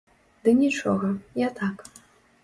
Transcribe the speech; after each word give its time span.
Ды 0.45 0.53
нічога, 0.61 1.09
я 1.41 1.49
так. 1.59 1.85